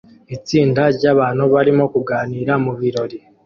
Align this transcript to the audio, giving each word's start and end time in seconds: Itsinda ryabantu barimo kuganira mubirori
Itsinda 0.35 0.81
ryabantu 0.97 1.43
barimo 1.53 1.83
kuganira 1.93 2.53
mubirori 2.63 3.17